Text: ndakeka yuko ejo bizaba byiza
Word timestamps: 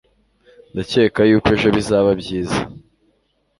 ndakeka 0.73 1.19
yuko 1.29 1.47
ejo 1.55 1.69
bizaba 1.77 2.09
byiza 2.21 2.59